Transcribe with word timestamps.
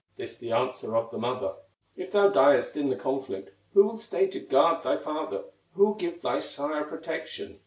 This 0.17 0.35
the 0.35 0.51
answer 0.51 0.97
of 0.97 1.11
the 1.11 1.19
mother: 1.19 1.53
"If 1.95 2.11
thou 2.11 2.29
diest 2.29 2.75
in 2.75 2.89
the 2.89 2.95
conflict, 2.95 3.51
Who 3.75 3.83
will 3.83 3.97
stay 3.97 4.25
to 4.29 4.39
guard 4.39 4.81
thy 4.81 4.97
father, 4.97 5.43
Who 5.75 5.85
will 5.85 5.93
give 5.93 6.23
thy 6.23 6.39
sire 6.39 6.85
protection?" 6.85 7.59